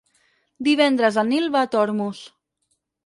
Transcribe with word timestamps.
Divendres 0.67 1.19
en 1.23 1.29
Nil 1.33 1.45
va 1.57 1.61
a 1.67 1.71
Tormos. 1.77 2.23